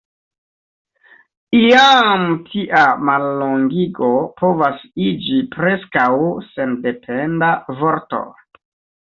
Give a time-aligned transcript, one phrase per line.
[1.57, 4.09] Iam tia mallongigo
[4.41, 4.81] povas
[5.11, 6.09] iĝi preskaŭ
[6.49, 8.25] sendependa vorto.